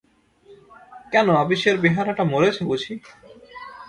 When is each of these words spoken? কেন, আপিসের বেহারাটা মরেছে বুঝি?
কেন, 1.11 1.27
আপিসের 1.35 1.75
বেহারাটা 1.77 2.23
মরেছে 2.23 2.61
বুঝি? 2.65 2.93